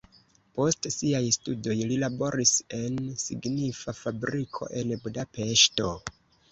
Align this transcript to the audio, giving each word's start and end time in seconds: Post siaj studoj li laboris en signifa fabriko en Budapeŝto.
Post 0.59 0.87
siaj 0.95 1.19
studoj 1.35 1.75
li 1.91 1.99
laboris 2.05 2.55
en 2.81 2.99
signifa 3.27 3.97
fabriko 4.01 4.75
en 4.83 5.01
Budapeŝto. 5.07 5.97